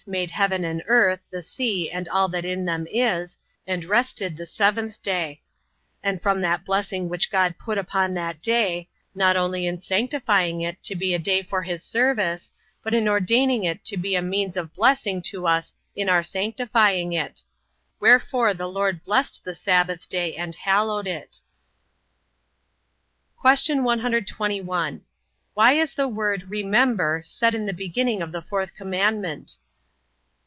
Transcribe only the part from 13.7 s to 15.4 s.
to be a means of blessing